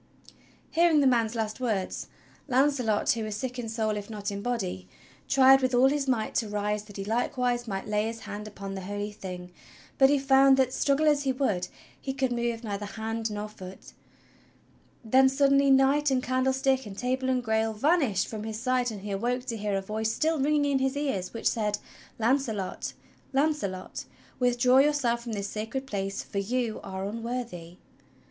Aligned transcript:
Hearing 0.71 0.99
the 0.99 1.05
man's 1.05 1.35
last 1.35 1.59
words, 1.59 2.07
Launcelot, 2.47 3.11
who 3.11 3.23
was 3.23 3.35
sick 3.35 3.59
in 3.59 3.69
soul 3.69 3.95
if 3.95 4.09
not 4.09 4.31
in 4.31 4.41
body, 4.41 4.87
tried 5.29 5.61
with 5.61 5.75
all 5.75 5.89
his 5.89 6.07
might 6.07 6.33
to 6.37 6.49
rise 6.49 6.85
that 6.85 6.97
he 6.97 7.05
likewise 7.05 7.67
might 7.67 7.85
lay 7.87 8.07
his 8.07 8.21
hand 8.21 8.47
upon 8.47 8.73
the 8.73 8.81
Holy 8.81 9.11
Thing; 9.11 9.51
but 9.99 10.09
he 10.09 10.17
found 10.17 10.57
that, 10.57 10.73
struggle 10.73 11.05
as 11.07 11.21
he 11.21 11.31
would, 11.31 11.67
he 12.01 12.13
could 12.15 12.31
move 12.31 12.63
neither 12.63 12.87
hand 12.87 13.29
nor 13.31 13.47
foot. 13.47 13.93
Then 15.05 15.29
suddenly 15.29 15.69
knight 15.69 16.09
and 16.09 16.23
candlestick 16.23 16.87
and 16.87 16.97
table 16.97 17.29
and 17.29 17.43
Grail 17.43 17.71
vanished 17.71 18.27
from 18.27 18.43
his 18.43 18.59
sight 18.59 18.89
and 18.89 19.01
he 19.01 19.11
awoke 19.11 19.45
to 19.45 19.55
hear 19.57 19.75
a 19.75 19.81
voice 19.83 20.11
still 20.11 20.39
ringing 20.39 20.65
in 20.65 20.79
his 20.79 20.97
ears 20.97 21.31
which 21.31 21.45
said: 21.47 21.77
120 22.17 22.17
THE 22.17 22.39
STORY 22.39 22.39
OF 22.39 22.43
KING 22.43 22.65
ARTHUR 22.65 22.97
"Launcelot! 23.33 23.79
Launcelot! 24.01 24.05
Withdraw 24.39 24.77
j^ourself 24.81 25.19
from 25.19 25.33
this 25.33 25.47
sacred 25.47 25.85
place, 25.85 26.23
for 26.23 26.39
you 26.39 26.79
are 26.83 27.05
unworthy 27.07 27.77